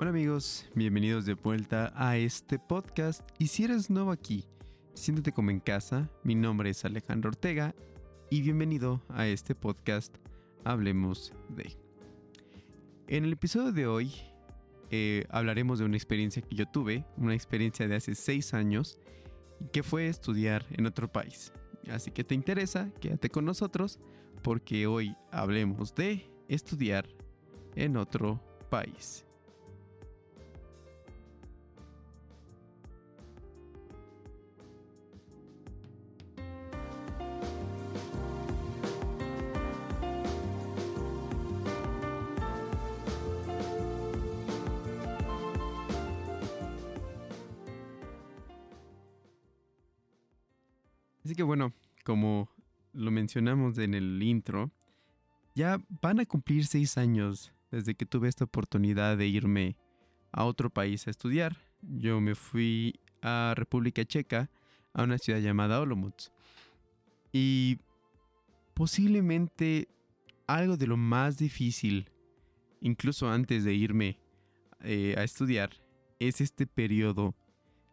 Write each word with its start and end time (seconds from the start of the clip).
Hola 0.00 0.12
amigos, 0.12 0.64
bienvenidos 0.74 1.26
de 1.26 1.34
vuelta 1.34 1.92
a 1.94 2.16
este 2.16 2.58
podcast 2.58 3.20
y 3.38 3.48
si 3.48 3.64
eres 3.64 3.90
nuevo 3.90 4.12
aquí, 4.12 4.46
siéntate 4.94 5.30
como 5.30 5.50
en 5.50 5.60
casa, 5.60 6.08
mi 6.24 6.34
nombre 6.34 6.70
es 6.70 6.86
Alejandro 6.86 7.28
Ortega 7.28 7.74
y 8.30 8.40
bienvenido 8.40 9.02
a 9.10 9.26
este 9.26 9.54
podcast 9.54 10.16
Hablemos 10.64 11.34
de. 11.50 11.76
En 13.08 13.26
el 13.26 13.34
episodio 13.34 13.72
de 13.72 13.86
hoy 13.86 14.14
eh, 14.88 15.26
hablaremos 15.28 15.80
de 15.80 15.84
una 15.84 15.98
experiencia 15.98 16.40
que 16.40 16.56
yo 16.56 16.64
tuve, 16.64 17.04
una 17.18 17.34
experiencia 17.34 17.86
de 17.86 17.96
hace 17.96 18.14
6 18.14 18.54
años, 18.54 18.98
que 19.70 19.82
fue 19.82 20.06
estudiar 20.06 20.64
en 20.70 20.86
otro 20.86 21.12
país. 21.12 21.52
Así 21.90 22.10
que 22.10 22.24
te 22.24 22.34
interesa, 22.34 22.90
quédate 23.02 23.28
con 23.28 23.44
nosotros 23.44 23.98
porque 24.42 24.86
hoy 24.86 25.14
hablemos 25.30 25.94
de 25.94 26.24
estudiar 26.48 27.06
en 27.76 27.98
otro 27.98 28.40
país. 28.70 29.26
Así 51.30 51.36
que 51.36 51.44
bueno, 51.44 51.72
como 52.02 52.50
lo 52.92 53.12
mencionamos 53.12 53.78
en 53.78 53.94
el 53.94 54.20
intro, 54.20 54.72
ya 55.54 55.78
van 56.02 56.18
a 56.18 56.26
cumplir 56.26 56.66
seis 56.66 56.98
años 56.98 57.52
desde 57.70 57.94
que 57.94 58.04
tuve 58.04 58.28
esta 58.28 58.46
oportunidad 58.46 59.16
de 59.16 59.28
irme 59.28 59.76
a 60.32 60.42
otro 60.44 60.70
país 60.70 61.06
a 61.06 61.10
estudiar. 61.10 61.56
Yo 61.82 62.20
me 62.20 62.34
fui 62.34 62.98
a 63.22 63.54
República 63.56 64.04
Checa, 64.04 64.50
a 64.92 65.04
una 65.04 65.18
ciudad 65.18 65.38
llamada 65.38 65.80
Olomouc. 65.80 66.16
Y 67.32 67.78
posiblemente 68.74 69.86
algo 70.48 70.76
de 70.76 70.88
lo 70.88 70.96
más 70.96 71.38
difícil, 71.38 72.10
incluso 72.80 73.30
antes 73.30 73.62
de 73.62 73.72
irme 73.72 74.18
eh, 74.82 75.14
a 75.16 75.22
estudiar, 75.22 75.70
es 76.18 76.40
este 76.40 76.66
periodo 76.66 77.36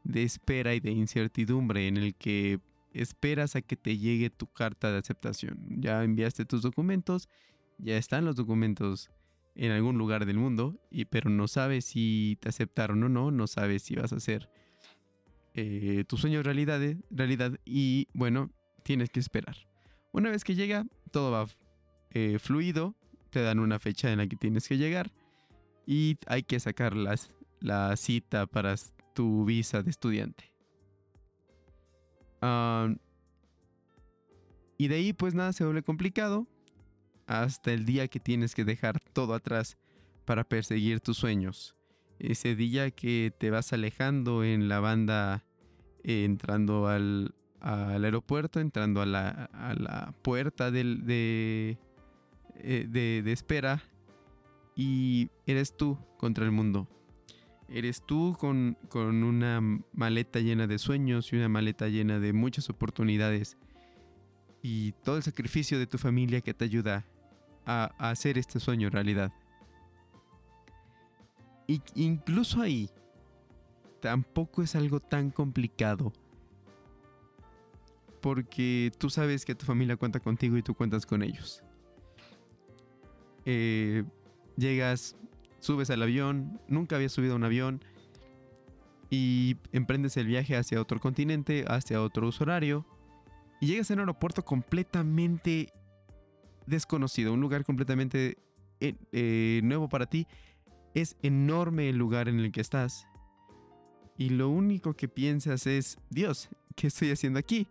de 0.03 0.23
espera 0.23 0.73
y 0.73 0.79
de 0.79 0.89
incertidumbre 0.89 1.87
en 1.87 1.97
el 1.97 2.15
que 2.15 2.61
esperas 3.01 3.55
a 3.55 3.61
que 3.61 3.75
te 3.75 3.97
llegue 3.97 4.29
tu 4.29 4.47
carta 4.47 4.91
de 4.91 4.97
aceptación. 4.97 5.59
Ya 5.69 6.03
enviaste 6.03 6.45
tus 6.45 6.61
documentos, 6.61 7.29
ya 7.77 7.97
están 7.97 8.25
los 8.25 8.35
documentos 8.35 9.09
en 9.55 9.71
algún 9.71 9.97
lugar 9.97 10.25
del 10.25 10.37
mundo, 10.37 10.79
y, 10.91 11.05
pero 11.05 11.29
no 11.29 11.47
sabes 11.47 11.85
si 11.85 12.37
te 12.41 12.49
aceptaron 12.49 13.03
o 13.03 13.09
no, 13.09 13.31
no 13.31 13.47
sabes 13.47 13.83
si 13.83 13.95
vas 13.95 14.13
a 14.13 14.17
hacer 14.17 14.49
eh, 15.53 16.03
tu 16.07 16.17
sueño 16.17 16.43
realidad, 16.43 16.79
realidad 17.09 17.59
y 17.65 18.07
bueno, 18.13 18.51
tienes 18.83 19.09
que 19.09 19.19
esperar. 19.19 19.57
Una 20.11 20.29
vez 20.29 20.43
que 20.43 20.55
llega, 20.55 20.85
todo 21.11 21.31
va 21.31 21.47
eh, 22.11 22.37
fluido, 22.39 22.95
te 23.31 23.41
dan 23.41 23.59
una 23.59 23.79
fecha 23.79 24.11
en 24.11 24.19
la 24.19 24.27
que 24.27 24.35
tienes 24.35 24.67
que 24.67 24.77
llegar 24.77 25.11
y 25.85 26.17
hay 26.27 26.43
que 26.43 26.59
sacar 26.59 26.95
la 26.95 27.95
cita 27.95 28.45
para 28.45 28.75
tu 29.13 29.45
visa 29.45 29.81
de 29.81 29.89
estudiante 29.89 30.56
y 32.41 32.97
de 34.87 34.95
ahí 34.95 35.13
pues 35.13 35.33
nada 35.33 35.53
se 35.53 35.63
vuelve 35.63 35.83
complicado 35.83 36.47
hasta 37.25 37.73
el 37.73 37.85
día 37.85 38.07
que 38.07 38.19
tienes 38.19 38.55
que 38.55 38.63
dejar 38.63 38.99
todo 38.99 39.33
atrás 39.33 39.77
para 40.25 40.43
perseguir 40.43 41.01
tus 41.01 41.17
sueños. 41.17 41.75
Ese 42.19 42.55
día 42.55 42.91
que 42.91 43.33
te 43.37 43.51
vas 43.51 43.73
alejando 43.73 44.43
en 44.43 44.69
la 44.69 44.79
banda, 44.79 45.43
entrando 46.03 46.87
al, 46.87 47.35
aeropuerto, 47.59 48.59
entrando 48.59 49.01
a 49.01 49.05
la, 49.05 50.13
puerta 50.21 50.71
del, 50.71 51.05
de, 51.05 51.77
eh, 52.55 52.87
de 52.89 53.31
espera 53.31 53.83
y 54.75 55.29
eres 55.45 55.75
tú 55.75 55.97
contra 56.17 56.45
el 56.45 56.51
mundo. 56.51 56.87
Eres 57.69 58.01
tú 58.01 58.35
con, 58.39 58.77
una 58.93 59.61
maleta 59.91 60.39
llena 60.39 60.67
de 60.67 60.79
sueños 60.79 61.31
y 61.33 61.35
una 61.35 61.49
maleta 61.49 61.89
llena 61.89 62.19
de 62.19 62.31
muchas 62.31 62.69
oportunidades 62.69 63.57
y 64.61 64.93
todo 65.03 65.17
el 65.17 65.23
sacrificio 65.23 65.77
de 65.77 65.87
tu 65.87 65.97
familia 65.97 66.41
que 66.41 66.53
te 66.53 66.65
ayuda 66.65 67.05
a, 67.65 67.85
hacer 67.97 68.37
este 68.37 68.59
sueño 68.59 68.89
realidad. 68.89 69.33
Y 71.67 71.81
incluso 71.95 72.61
ahí 72.61 72.89
tampoco 73.99 74.63
es 74.63 74.75
algo 74.75 75.01
tan 75.01 75.31
complicado 75.31 76.13
porque 78.21 78.91
tú 78.97 79.09
sabes 79.09 79.43
que 79.43 79.55
tu 79.55 79.65
familia 79.65 79.97
cuenta 79.97 80.19
contigo 80.19 80.57
y 80.57 80.63
tú 80.63 80.73
cuentas 80.73 81.05
con 81.05 81.21
ellos. 81.21 81.63
Eh, 83.45 84.03
llegas 84.57 85.15
subes 85.59 85.89
al 85.89 86.01
avión, 86.01 86.59
nunca 86.67 86.95
habías 86.95 87.11
subido 87.11 87.33
a 87.33 87.35
un 87.35 87.43
avión 87.43 87.83
y 89.09 89.57
emprendes 89.71 90.17
el 90.17 90.27
viaje 90.27 90.55
hacia 90.55 90.81
otro 90.81 90.99
continente, 90.99 91.65
hacia 91.67 92.01
otro 92.01 92.29
horario 92.39 92.85
y 93.59 93.67
llegas 93.67 93.89
a 93.89 93.93
un 93.95 94.01
aeropuerto 94.01 94.43
completamente 94.43 95.71
desconocido, 96.65 97.33
un 97.33 97.41
lugar 97.41 97.63
completamente 97.63 98.37
eh, 98.79 98.95
eh, 99.11 99.61
nuevo 99.63 99.89
para 99.89 100.05
ti. 100.05 100.27
Es 100.93 101.15
enorme 101.21 101.89
el 101.89 101.97
lugar 101.97 102.27
en 102.27 102.39
el 102.39 102.51
que 102.51 102.61
estás 102.61 103.07
y 104.17 104.29
lo 104.29 104.49
único 104.49 104.95
que 104.95 105.07
piensas 105.07 105.67
es, 105.67 105.97
Dios, 106.09 106.49
¿qué 106.75 106.87
estoy 106.87 107.11
haciendo 107.11 107.39
aquí? 107.39 107.67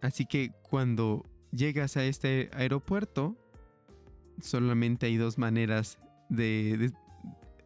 Así 0.00 0.26
que 0.26 0.52
cuando 0.62 1.24
llegas 1.50 1.96
a 1.96 2.04
este 2.04 2.50
aeropuerto, 2.52 3.36
solamente 4.40 5.06
hay 5.06 5.16
dos 5.16 5.38
maneras 5.38 5.98
de, 6.28 6.92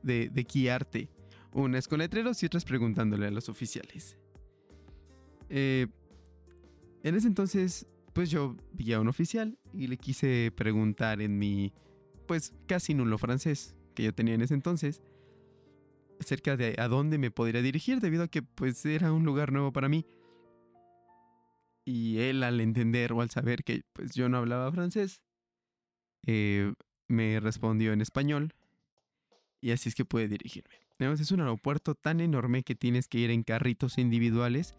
de, 0.03 0.29
de, 0.31 0.43
guiarte. 0.45 1.09
Una 1.53 1.79
es 1.79 1.89
con 1.89 1.99
letreros 1.99 2.43
y 2.43 2.47
otra 2.47 2.59
es 2.59 2.65
preguntándole 2.65 3.27
a 3.27 3.31
los 3.31 3.49
oficiales. 3.49 4.17
Eh, 5.49 5.87
en 7.03 7.15
ese 7.15 7.27
entonces, 7.27 7.87
pues 8.13 8.31
yo 8.31 8.57
vi 8.73 8.93
a 8.93 9.01
un 9.01 9.09
oficial 9.09 9.59
y 9.73 9.87
le 9.87 9.97
quise 9.97 10.53
preguntar 10.55 11.21
en 11.21 11.39
mi, 11.39 11.73
pues 12.27 12.55
casi 12.67 12.95
nulo 12.95 13.19
francés 13.19 13.75
que 13.95 14.05
yo 14.05 14.15
tenía 14.15 14.35
en 14.35 14.43
ese 14.43 14.55
entonces, 14.55 15.03
acerca 16.21 16.57
de 16.57 16.77
a 16.79 16.89
dónde 16.89 17.19
me 17.19 17.31
podría 17.31 17.63
dirigir 17.63 18.01
debido 18.01 18.25
a 18.25 18.29
que 18.29 18.43
pues 18.43 18.85
era 18.87 19.13
un 19.13 19.25
lugar 19.25 19.53
nuevo 19.53 19.73
para 19.73 19.89
mí. 19.89 20.07
Y 21.85 22.19
él 22.19 22.45
al 22.45 22.61
entender 22.61 23.13
o 23.13 23.21
al 23.21 23.31
saber 23.31 23.65
que 23.65 23.83
pues 23.93 24.15
yo 24.15 24.29
no 24.29 24.39
hablaba 24.39 24.71
francés, 24.71 25.21
eh, 26.27 26.73
me 27.09 27.41
respondió 27.41 27.93
en 27.93 28.01
español 28.01 28.55
y 29.61 29.71
así 29.71 29.89
es 29.89 29.95
que 29.95 30.05
pude 30.05 30.29
dirigirme. 30.29 30.75
es 30.99 31.31
un 31.31 31.41
aeropuerto 31.41 31.95
tan 31.95 32.21
enorme 32.21 32.63
que 32.63 32.75
tienes 32.75 33.09
que 33.09 33.19
ir 33.19 33.31
en 33.31 33.43
carritos 33.43 33.99
individuales 33.99 34.75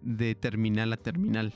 de 0.00 0.34
terminal 0.34 0.92
a 0.92 0.96
terminal. 0.96 1.54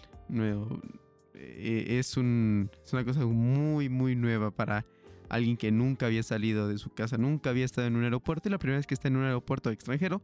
Eh, 1.34 1.98
es, 1.98 2.16
un, 2.16 2.70
una 2.92 3.04
cosa 3.04 3.24
muy, 3.26 3.88
muy 3.88 4.16
nueva 4.16 4.50
para 4.50 4.84
alguien 5.28 5.56
que 5.56 5.70
nunca 5.70 6.06
había 6.06 6.22
salido 6.22 6.68
de 6.68 6.78
su 6.78 6.90
casa, 6.90 7.18
nunca 7.18 7.50
había 7.50 7.64
estado 7.64 7.86
en 7.86 7.96
un 7.96 8.04
aeropuerto 8.04 8.48
y 8.48 8.52
la 8.52 8.58
primera 8.58 8.78
vez 8.78 8.86
que 8.86 8.94
está 8.94 9.08
en 9.08 9.16
un 9.16 9.24
aeropuerto 9.24 9.70
extranjero, 9.70 10.22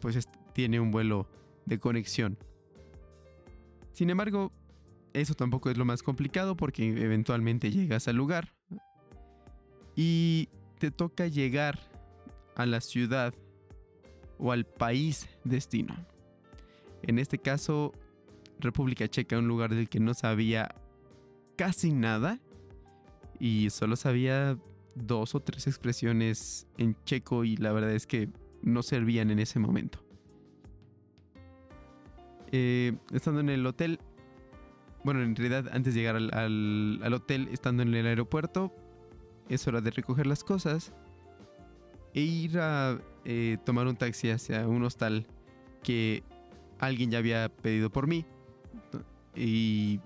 pues 0.00 0.28
tiene 0.52 0.80
un 0.80 0.90
vuelo 0.90 1.28
de 1.66 1.78
conexión. 1.78 2.38
Sin 3.92 4.10
embargo, 4.10 4.52
eso 5.12 5.34
tampoco 5.34 5.70
es 5.70 5.76
lo 5.76 5.84
más 5.84 6.02
complicado 6.02 6.56
porque 6.56 6.86
eventualmente 6.86 7.70
llegas 7.70 8.08
al 8.08 8.16
lugar 8.16 8.54
y 9.96 10.48
te 10.78 10.90
toca 10.90 11.26
llegar 11.26 11.78
a 12.54 12.66
la 12.66 12.80
ciudad 12.80 13.34
o 14.38 14.52
al 14.52 14.64
país 14.64 15.28
destino. 15.44 15.94
En 17.02 17.18
este 17.18 17.38
caso, 17.38 17.92
República 18.60 19.08
Checa, 19.08 19.38
un 19.38 19.48
lugar 19.48 19.74
del 19.74 19.88
que 19.88 20.00
no 20.00 20.14
sabía 20.14 20.74
casi 21.56 21.92
nada 21.92 22.40
y 23.38 23.70
solo 23.70 23.96
sabía 23.96 24.58
dos 24.94 25.34
o 25.34 25.40
tres 25.40 25.66
expresiones 25.66 26.66
en 26.76 26.96
checo 27.04 27.44
y 27.44 27.56
la 27.56 27.72
verdad 27.72 27.92
es 27.92 28.06
que 28.06 28.28
no 28.62 28.82
servían 28.82 29.30
en 29.30 29.38
ese 29.38 29.58
momento. 29.58 30.04
Eh, 32.50 32.96
estando 33.12 33.40
en 33.40 33.50
el 33.50 33.66
hotel, 33.66 34.00
bueno, 35.08 35.22
en 35.22 35.34
realidad 35.34 35.70
antes 35.72 35.94
de 35.94 36.00
llegar 36.00 36.16
al, 36.16 37.12
hotel, 37.14 37.48
estando 37.50 37.82
en 37.82 37.94
el 37.94 38.06
aeropuerto, 38.06 38.70
es 39.48 39.66
hora 39.66 39.80
de 39.80 39.90
recoger 39.90 40.26
las 40.26 40.44
cosas 40.44 40.92
e 42.12 42.20
ir 42.20 42.58
a 42.58 43.00
eh, 43.24 43.56
tomar 43.64 43.86
un 43.86 43.96
taxi 43.96 44.28
hacia 44.28 44.68
un 44.68 44.82
hostal 44.84 45.26
que 45.82 46.22
alguien 46.78 47.10
ya 47.10 47.16
había 47.16 47.48
pedido 47.48 47.90
por 47.90 48.06
mí. 48.06 48.26
Y 49.34 50.00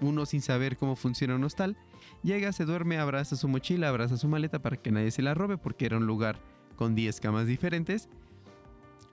uno 0.00 0.24
sin 0.24 0.40
saber 0.40 0.78
cómo 0.78 0.96
funciona 0.96 1.34
un 1.34 1.44
hostal, 1.44 1.76
Llega, 2.22 2.52
se 2.52 2.64
duerme, 2.64 2.98
abraza 2.98 3.36
su 3.36 3.48
mochila, 3.48 3.90
abraza 3.90 4.16
su 4.16 4.28
maleta 4.28 4.62
para 4.62 4.78
que 4.78 4.92
nadie 4.92 5.10
se 5.10 5.20
la 5.20 5.34
robe 5.34 5.58
porque 5.58 5.84
era 5.84 5.98
un 5.98 6.06
lugar 6.06 6.38
con 6.76 6.94
10 6.94 7.20
camas 7.20 7.46
diferentes. 7.46 8.08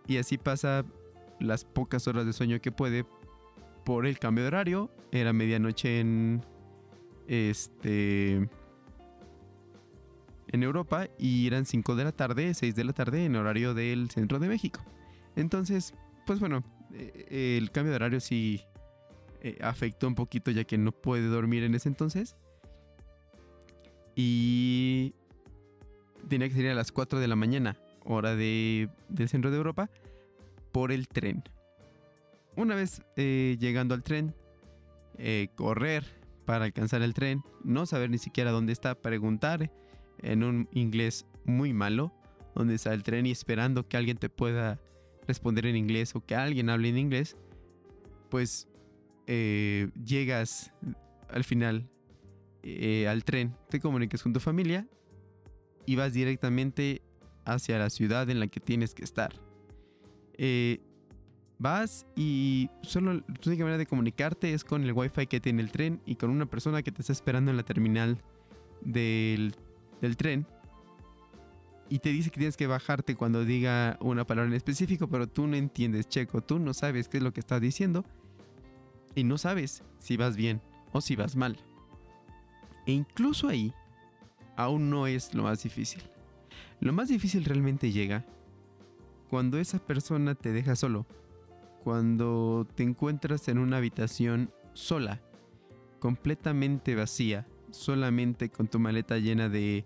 Y 0.08 0.16
así 0.16 0.38
pasa 0.38 0.86
las 1.42 1.66
pocas 1.66 2.08
horas 2.08 2.26
de 2.26 2.32
sueño 2.32 2.62
que 2.62 2.72
puede 2.72 3.06
por 3.84 4.06
el 4.06 4.20
cambio 4.20 4.44
de 4.44 4.48
horario. 4.50 4.92
Era 5.12 5.34
medianoche 5.34 6.00
en 6.00 6.46
este 7.28 8.50
en 10.52 10.64
Europa 10.64 11.08
y 11.18 11.48
eran 11.48 11.66
5 11.66 11.96
de 11.96 12.04
la 12.04 12.12
tarde, 12.12 12.54
6 12.54 12.76
de 12.76 12.84
la 12.84 12.94
tarde 12.94 13.26
en 13.26 13.36
horario 13.36 13.74
del 13.74 14.10
centro 14.10 14.40
de 14.40 14.48
México. 14.48 14.82
Entonces, 15.36 15.94
pues 16.26 16.40
bueno, 16.40 16.64
eh, 16.94 17.58
el 17.58 17.72
cambio 17.72 17.92
de 17.92 17.98
horario 17.98 18.20
sí 18.20 18.62
eh, 19.42 19.58
afectó 19.62 20.08
un 20.08 20.16
poquito 20.16 20.52
ya 20.52 20.64
que 20.64 20.78
no 20.78 20.92
puede 20.92 21.28
dormir 21.28 21.64
en 21.64 21.76
ese 21.76 21.90
entonces. 21.90 22.36
Y 24.16 25.14
tenía 26.28 26.50
que 26.50 26.56
salir 26.56 26.72
a 26.72 26.76
las 26.76 26.92
4 26.92 27.20
de 27.20 27.28
la 27.28 27.36
mañana, 27.36 27.78
hora 28.04 28.36
de, 28.36 28.90
del 29.08 29.30
centro 29.30 29.52
de 29.52 29.58
Europa, 29.58 29.90
por 30.72 30.92
el 30.92 31.08
tren. 31.08 31.44
Una 32.56 32.76
vez 32.76 33.02
eh, 33.16 33.58
llegando 33.60 33.94
al 33.94 34.04
tren, 34.04 34.36
correr 35.56 36.06
para 36.46 36.66
alcanzar 36.66 37.02
el 37.02 37.14
tren, 37.14 37.44
no 37.64 37.86
saber 37.86 38.10
ni 38.10 38.18
siquiera 38.18 38.52
dónde 38.52 38.72
está, 38.72 38.96
preguntar 38.96 39.70
en 40.20 40.44
un 40.44 40.70
inglés 40.72 41.26
muy 41.46 41.74
malo, 41.74 42.14
donde 42.56 42.76
está 42.76 42.94
el 42.94 43.04
tren 43.04 43.26
y 43.26 43.32
esperando 43.32 43.88
que 43.88 43.98
alguien 43.98 44.18
te 44.18 44.30
pueda 44.30 44.80
responder 45.28 45.66
en 45.66 45.76
inglés 45.76 46.16
o 46.16 46.22
que 46.22 46.36
alguien 46.36 46.70
hable 46.70 46.90
en 46.90 46.98
inglés, 46.98 47.38
pues 48.30 48.68
eh, 49.28 49.90
llegas 50.04 50.72
al 51.30 51.44
final 51.44 51.88
eh, 52.64 53.08
al 53.08 53.24
tren, 53.24 53.56
te 53.70 53.80
comunicas 53.80 54.24
con 54.24 54.34
tu 54.34 54.40
familia 54.40 54.88
y 55.86 55.96
vas 55.96 56.14
directamente 56.14 57.02
hacia 57.46 57.78
la 57.78 57.90
ciudad 57.90 58.30
en 58.30 58.40
la 58.40 58.48
que 58.48 58.60
tienes 58.60 58.94
que 58.94 59.04
estar. 59.04 59.34
Eh, 60.34 60.80
vas 61.60 62.06
y 62.16 62.70
solo 62.82 63.14
la 63.14 63.24
única 63.46 63.64
manera 63.64 63.78
de 63.78 63.86
comunicarte 63.86 64.54
es 64.54 64.64
con 64.64 64.84
el 64.84 64.94
wifi 64.94 65.28
que 65.28 65.40
tiene 65.40 65.62
el 65.62 65.72
tren 65.72 66.02
y 66.06 66.16
con 66.16 66.30
una 66.30 66.46
persona 66.46 66.82
que 66.82 66.92
te 66.92 67.02
está 67.02 67.14
esperando 67.14 67.52
en 67.52 67.58
la 67.58 67.64
terminal 67.64 68.18
del 68.82 69.56
del 70.02 70.16
tren 70.16 70.48
y 71.90 72.00
te 72.00 72.10
dice 72.10 72.30
que 72.30 72.38
tienes 72.38 72.56
que 72.56 72.68
bajarte 72.68 73.16
cuando 73.16 73.44
diga 73.44 73.98
una 74.00 74.26
palabra 74.26 74.50
en 74.50 74.56
específico, 74.56 75.08
pero 75.10 75.28
tú 75.28 75.48
no 75.48 75.56
entiendes 75.56 76.08
checo, 76.08 76.42
tú 76.42 76.60
no 76.60 76.74
sabes 76.74 77.10
qué 77.10 77.18
es 77.18 77.24
lo 77.24 77.34
que 77.34 77.40
está 77.40 77.60
diciendo 77.60 78.06
y 79.16 79.24
no 79.24 79.38
sabes 79.38 79.84
si 79.98 80.16
vas 80.16 80.36
bien 80.36 80.62
o 80.92 81.02
si 81.02 81.16
vas 81.16 81.36
mal. 81.36 81.58
E 82.86 82.92
incluso 82.92 83.48
ahí 83.48 83.74
aún 84.56 84.90
no 84.90 85.08
es 85.08 85.34
lo 85.34 85.44
más 85.44 85.64
difícil. 85.64 86.04
Lo 86.80 86.94
más 86.94 87.10
difícil 87.10 87.44
realmente 87.44 87.92
llega 87.92 88.24
cuando 89.30 89.58
esa 89.58 89.80
persona 89.80 90.36
te 90.36 90.52
deja 90.52 90.76
solo, 90.76 91.06
cuando 91.84 92.68
te 92.76 92.84
encuentras 92.84 93.48
en 93.48 93.58
una 93.58 93.78
habitación 93.78 94.52
sola, 94.74 95.22
completamente 96.00 96.96
vacía, 96.96 97.48
solamente 97.72 98.50
con 98.50 98.68
tu 98.68 98.80
maleta 98.80 99.18
llena 99.18 99.50
de, 99.50 99.86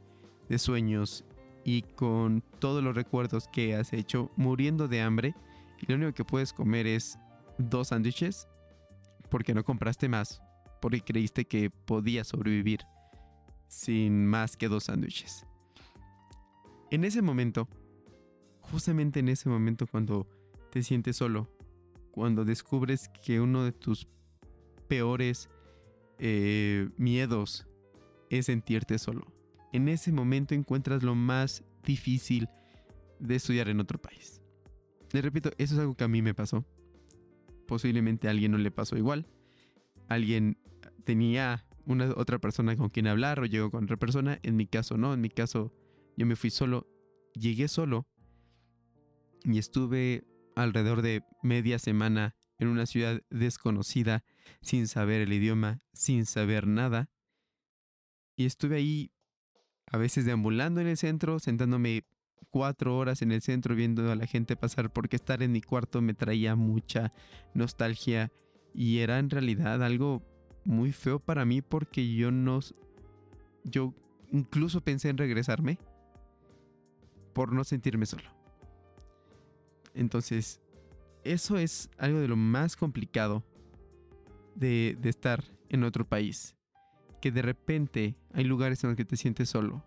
sueños 0.58 1.26
y 1.64 1.82
con 1.82 2.44
todos 2.60 2.84
los 2.84 2.94
recuerdos 2.94 3.48
que 3.48 3.76
has 3.76 3.92
hecho 3.92 4.30
muriendo 4.36 4.88
de 4.88 5.02
hambre 5.02 5.34
y 5.82 5.88
lo 5.88 5.96
único 5.96 6.14
que 6.14 6.26
puedes 6.26 6.54
comer 6.54 6.86
es 6.86 7.18
dos 7.58 7.88
sándwiches 7.88 8.48
porque 9.30 9.56
no 9.56 9.64
compraste 9.64 10.10
más, 10.10 10.44
porque 10.80 11.02
creíste 11.02 11.46
que 11.46 11.72
podías 11.72 12.28
sobrevivir 12.28 12.82
sin 13.68 14.28
más 14.28 14.56
que 14.56 14.70
dos 14.70 14.84
sándwiches. 14.84 15.48
En 16.92 17.04
ese 17.04 17.24
momento, 17.24 17.68
justamente 18.62 19.20
en 19.20 19.30
ese 19.30 19.50
momento 19.50 19.88
cuando 19.88 20.28
te 20.72 20.84
sientes 20.84 21.18
solo, 21.18 21.50
cuando 22.14 22.46
descubres 22.46 23.10
que 23.10 23.42
uno 23.42 23.64
de 23.64 23.72
tus 23.72 24.08
peores 24.88 25.50
eh, 26.20 26.88
miedos 26.96 27.66
es 28.30 28.46
sentirte 28.46 29.00
solo. 29.00 29.34
En 29.72 29.88
ese 29.88 30.12
momento 30.12 30.54
encuentras 30.54 31.02
lo 31.02 31.16
más 31.16 31.64
difícil 31.84 32.48
de 33.20 33.36
estudiar 33.36 33.68
en 33.68 33.80
otro 33.80 34.00
país. 34.00 34.44
Le 35.12 35.24
repito, 35.24 35.50
eso 35.58 35.74
es 35.74 35.80
algo 35.80 35.96
que 35.96 36.04
a 36.04 36.08
mí 36.08 36.22
me 36.22 36.36
pasó. 36.36 36.64
Posiblemente 37.68 38.28
a 38.28 38.32
alguien 38.32 38.52
no 38.52 38.60
le 38.60 38.70
pasó 38.70 38.96
igual. 38.96 39.26
Alguien 40.08 40.60
tenía 41.06 41.66
una 41.88 42.14
otra 42.16 42.38
persona 42.38 42.76
con 42.76 42.90
quien 42.90 43.08
hablar 43.08 43.40
o 43.40 43.46
llegó 43.46 43.72
con 43.72 43.86
otra 43.86 43.98
persona. 43.98 44.38
En 44.44 44.56
mi 44.56 44.68
caso 44.68 44.98
no, 44.98 45.16
en 45.16 45.22
mi 45.22 45.30
caso 45.30 45.74
yo 46.16 46.28
me 46.28 46.36
fui 46.36 46.52
solo. 46.52 46.88
Llegué 47.34 47.68
solo 47.68 48.06
y 49.44 49.58
estuve 49.58 50.28
alrededor 50.56 51.02
de 51.02 51.24
media 51.42 51.80
semana 51.80 52.36
en 52.60 52.68
una 52.68 52.86
ciudad 52.86 53.22
desconocida, 53.30 54.24
sin 54.62 54.88
saber 54.88 55.22
el 55.22 55.34
idioma, 55.34 55.80
sin 55.94 56.26
saber 56.26 56.68
nada. 56.68 57.10
Y 58.36 58.46
estuve 58.46 58.78
ahí 58.78 59.12
a 59.88 59.98
veces 59.98 60.26
deambulando 60.26 60.82
en 60.82 60.88
el 60.88 60.98
centro, 60.98 61.40
sentándome 61.40 62.06
cuatro 62.50 62.98
horas 62.98 63.22
en 63.22 63.32
el 63.32 63.42
centro 63.42 63.76
viendo 63.76 64.12
a 64.12 64.16
la 64.16 64.28
gente 64.28 64.56
pasar 64.56 64.92
porque 64.92 65.16
estar 65.16 65.42
en 65.42 65.52
mi 65.52 65.62
cuarto 65.62 66.02
me 66.02 66.14
traía 66.14 66.56
mucha 66.56 67.12
nostalgia 67.54 68.32
y 68.74 69.00
era 69.00 69.20
en 69.20 69.30
realidad 69.30 69.84
algo 69.84 70.22
muy 70.66 70.92
feo 70.92 71.20
para 71.20 71.46
mí 71.46 71.62
porque 71.62 72.14
yo 72.16 72.32
no... 72.32 72.60
Yo 73.64 73.94
incluso 74.32 74.82
pensé 74.82 75.10
en 75.10 75.18
regresarme 75.18 75.78
por 77.34 77.54
no 77.54 77.64
sentirme 77.64 78.06
solo. 78.06 78.43
Entonces, 79.94 80.62
eso 81.24 81.58
es 81.58 81.90
algo 81.98 82.20
de 82.20 82.28
lo 82.28 82.36
más 82.36 82.76
complicado 82.76 83.44
de, 84.56 84.98
de 85.00 85.10
estar 85.10 85.44
en 85.70 85.84
otro 85.84 86.08
país 86.08 86.56
que 87.24 87.32
de 87.32 87.42
repente 87.42 88.18
hay 88.34 88.44
lugares 88.44 88.84
en 88.84 88.90
los 88.90 88.98
que 88.98 89.06
te 89.06 89.16
sientes 89.16 89.48
solo. 89.48 89.82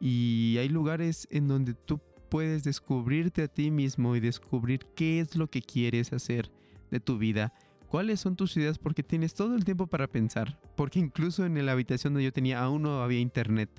Y 0.00 0.56
hay 0.58 0.68
lugares 0.68 1.28
en 1.30 1.46
donde 1.46 1.74
tú 1.74 2.00
puedes 2.28 2.64
descubrirte 2.64 3.42
a 3.42 3.46
ti 3.46 3.70
mismo 3.70 4.16
y 4.16 4.20
descubrir 4.20 4.80
qué 4.96 5.20
es 5.20 5.36
lo 5.36 5.48
que 5.48 5.62
quieres 5.62 6.12
hacer 6.12 6.50
de 6.90 6.98
tu 6.98 7.18
vida, 7.18 7.52
cuáles 7.86 8.18
son 8.18 8.34
tus 8.34 8.56
ideas, 8.56 8.78
porque 8.78 9.04
tienes 9.04 9.32
todo 9.34 9.54
el 9.54 9.64
tiempo 9.64 9.86
para 9.86 10.08
pensar. 10.08 10.60
Porque 10.74 10.98
incluso 10.98 11.46
en 11.46 11.64
la 11.64 11.70
habitación 11.70 12.14
donde 12.14 12.24
yo 12.24 12.32
tenía 12.32 12.60
aún 12.60 12.82
no 12.82 13.00
había 13.00 13.20
internet. 13.20 13.70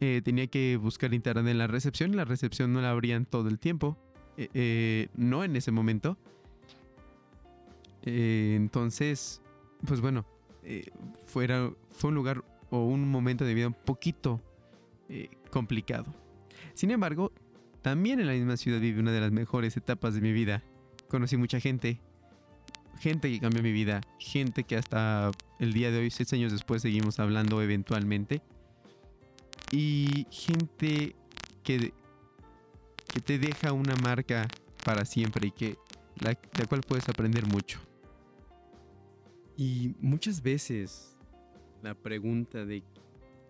Eh, 0.00 0.22
tenía 0.24 0.48
que 0.48 0.76
buscar 0.76 1.14
internet 1.14 1.46
en 1.46 1.58
la 1.58 1.68
recepción 1.68 2.12
y 2.12 2.16
la 2.16 2.24
recepción 2.24 2.72
no 2.72 2.80
la 2.80 2.90
abrían 2.90 3.26
todo 3.26 3.48
el 3.48 3.60
tiempo. 3.60 3.96
Eh, 4.40 4.48
eh, 4.54 5.08
no 5.14 5.44
en 5.44 5.54
ese 5.54 5.70
momento. 5.70 6.16
entonces, 8.02 9.42
pues 9.86 10.00
bueno, 10.00 10.24
eh, 10.62 10.86
fuera, 11.24 11.70
fue 11.90 12.08
un 12.08 12.14
lugar 12.14 12.44
o 12.70 12.84
un 12.84 13.10
momento 13.10 13.44
de 13.44 13.54
vida 13.54 13.66
un 13.66 13.74
poquito 13.74 14.40
eh, 15.08 15.28
complicado. 15.50 16.14
Sin 16.74 16.90
embargo, 16.90 17.32
también 17.82 18.20
en 18.20 18.26
la 18.26 18.32
misma 18.32 18.56
ciudad 18.56 18.80
viví 18.80 18.98
una 18.98 19.12
de 19.12 19.20
las 19.20 19.32
mejores 19.32 19.76
etapas 19.76 20.14
de 20.14 20.20
mi 20.20 20.32
vida. 20.32 20.62
Conocí 21.08 21.36
mucha 21.36 21.60
gente, 21.60 22.00
gente 22.98 23.30
que 23.30 23.40
cambió 23.40 23.62
mi 23.62 23.72
vida, 23.72 24.00
gente 24.18 24.64
que 24.64 24.76
hasta 24.76 25.30
el 25.58 25.72
día 25.72 25.90
de 25.90 25.98
hoy, 25.98 26.10
seis 26.10 26.32
años 26.32 26.52
después, 26.52 26.82
seguimos 26.82 27.18
hablando 27.18 27.60
eventualmente. 27.62 28.42
Y 29.72 30.26
gente 30.30 31.16
que, 31.62 31.92
que 33.12 33.20
te 33.20 33.38
deja 33.38 33.72
una 33.72 33.94
marca 33.96 34.48
para 34.84 35.04
siempre 35.04 35.48
y 35.48 35.50
que 35.50 35.76
la, 36.20 36.38
la 36.58 36.66
cual 36.66 36.82
puedes 36.86 37.08
aprender 37.08 37.46
mucho. 37.46 37.80
Y 39.56 39.94
muchas 40.00 40.42
veces 40.42 41.16
la 41.82 41.94
pregunta 41.94 42.64
de 42.64 42.82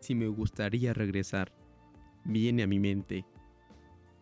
si 0.01 0.15
me 0.15 0.27
gustaría 0.29 0.93
regresar 0.93 1.53
viene 2.25 2.63
a 2.63 2.67
mi 2.67 2.79
mente. 2.79 3.25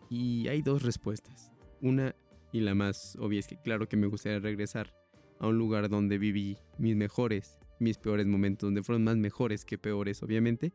Y 0.09 0.47
hay 0.47 0.61
dos 0.61 0.83
respuestas. 0.83 1.51
Una 1.81 2.15
y 2.51 2.61
la 2.61 2.75
más 2.75 3.15
obvia 3.19 3.39
es 3.39 3.47
que 3.47 3.61
claro 3.61 3.87
que 3.87 3.97
me 3.97 4.07
gustaría 4.07 4.39
regresar 4.39 4.93
a 5.39 5.47
un 5.47 5.57
lugar 5.57 5.89
donde 5.89 6.17
viví 6.17 6.57
mis 6.77 6.95
mejores, 6.95 7.59
mis 7.79 7.97
peores 7.97 8.25
momentos, 8.25 8.67
donde 8.67 8.83
fueron 8.83 9.03
más 9.03 9.17
mejores 9.17 9.65
que 9.65 9.77
peores, 9.77 10.21
obviamente. 10.23 10.73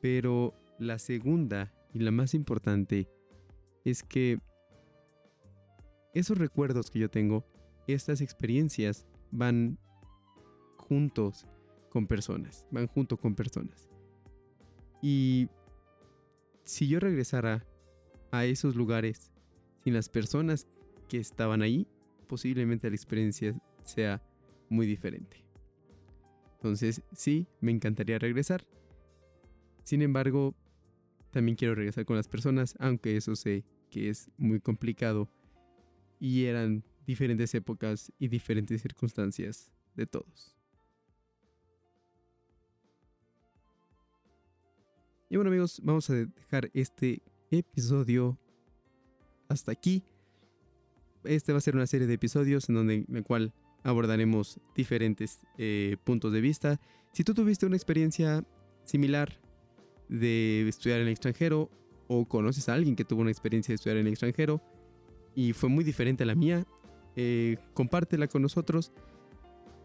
Pero 0.00 0.54
la 0.78 0.98
segunda 0.98 1.74
y 1.92 1.98
la 1.98 2.10
más 2.10 2.34
importante 2.34 3.08
es 3.90 4.02
que 4.02 4.40
esos 6.14 6.38
recuerdos 6.38 6.90
que 6.90 6.98
yo 6.98 7.10
tengo, 7.10 7.44
estas 7.86 8.20
experiencias 8.20 9.06
van 9.30 9.78
juntos 10.76 11.46
con 11.90 12.06
personas, 12.06 12.66
van 12.70 12.86
junto 12.86 13.16
con 13.16 13.34
personas. 13.34 13.88
Y 15.02 15.48
si 16.64 16.88
yo 16.88 17.00
regresara 17.00 17.66
a 18.30 18.44
esos 18.44 18.74
lugares 18.74 19.30
sin 19.84 19.94
las 19.94 20.08
personas 20.08 20.66
que 21.08 21.18
estaban 21.18 21.62
ahí, 21.62 21.86
posiblemente 22.26 22.90
la 22.90 22.96
experiencia 22.96 23.58
sea 23.84 24.22
muy 24.68 24.86
diferente. 24.86 25.44
Entonces, 26.56 27.02
sí, 27.12 27.46
me 27.60 27.70
encantaría 27.70 28.18
regresar. 28.18 28.66
Sin 29.84 30.02
embargo, 30.02 30.54
también 31.30 31.56
quiero 31.56 31.74
regresar 31.74 32.04
con 32.04 32.16
las 32.16 32.28
personas, 32.28 32.74
aunque 32.80 33.16
eso 33.16 33.36
sé 33.36 33.64
que 33.88 34.10
es 34.10 34.28
muy 34.36 34.60
complicado. 34.60 35.28
Y 36.20 36.44
eran 36.44 36.84
diferentes 37.06 37.54
épocas 37.54 38.12
y 38.18 38.28
diferentes 38.28 38.82
circunstancias 38.82 39.72
de 39.94 40.06
todos. 40.06 40.54
Y 45.30 45.36
bueno 45.36 45.50
amigos, 45.50 45.80
vamos 45.82 46.08
a 46.08 46.14
dejar 46.14 46.70
este 46.72 47.22
episodio 47.50 48.38
hasta 49.48 49.72
aquí. 49.72 50.02
Este 51.24 51.52
va 51.52 51.58
a 51.58 51.60
ser 51.60 51.76
una 51.76 51.86
serie 51.86 52.06
de 52.06 52.14
episodios 52.14 52.68
en 52.68 52.74
donde 52.74 53.04
en 53.06 53.22
cual 53.22 53.52
abordaremos 53.82 54.58
diferentes 54.74 55.40
eh, 55.58 55.96
puntos 56.04 56.32
de 56.32 56.40
vista. 56.40 56.80
Si 57.12 57.24
tú 57.24 57.34
tuviste 57.34 57.66
una 57.66 57.76
experiencia 57.76 58.44
similar 58.84 59.38
de 60.08 60.66
estudiar 60.68 61.00
en 61.00 61.06
el 61.06 61.12
extranjero 61.12 61.70
o 62.08 62.26
conoces 62.26 62.68
a 62.68 62.74
alguien 62.74 62.96
que 62.96 63.04
tuvo 63.04 63.20
una 63.20 63.30
experiencia 63.30 63.72
de 63.72 63.76
estudiar 63.76 63.98
en 63.98 64.06
el 64.06 64.12
extranjero 64.12 64.60
y 65.34 65.52
fue 65.52 65.68
muy 65.68 65.84
diferente 65.84 66.24
a 66.24 66.26
la 66.26 66.34
mía, 66.34 66.66
eh, 67.14 67.58
compártela 67.74 68.26
con 68.26 68.42
nosotros 68.42 68.92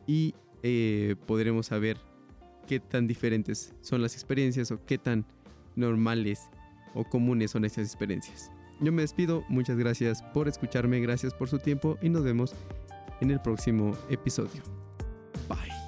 y 0.07 0.33
eh, 0.63 1.15
podremos 1.27 1.67
saber 1.67 1.97
qué 2.67 2.79
tan 2.79 3.07
diferentes 3.07 3.73
son 3.81 4.01
las 4.01 4.13
experiencias 4.13 4.71
o 4.71 4.83
qué 4.85 4.97
tan 4.97 5.25
normales 5.75 6.49
o 6.93 7.03
comunes 7.03 7.51
son 7.51 7.65
esas 7.65 7.85
experiencias. 7.85 8.51
Yo 8.79 8.91
me 8.91 9.01
despido, 9.01 9.43
muchas 9.49 9.77
gracias 9.77 10.23
por 10.33 10.47
escucharme, 10.47 10.99
gracias 10.99 11.33
por 11.33 11.49
su 11.49 11.59
tiempo 11.59 11.97
y 12.01 12.09
nos 12.09 12.23
vemos 12.23 12.55
en 13.21 13.31
el 13.31 13.39
próximo 13.39 13.95
episodio. 14.09 14.61
Bye. 15.47 15.82